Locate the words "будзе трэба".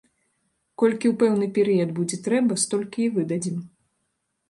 2.01-2.61